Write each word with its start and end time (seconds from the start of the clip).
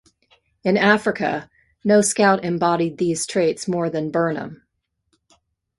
In 0.63 0.77
Africa, 0.77 1.47
no 1.83 2.01
scout 2.01 2.43
embodied 2.43 2.97
these 2.97 3.27
traits 3.27 3.67
more 3.67 3.87
than 3.87 4.09
Burnham. 4.09 4.63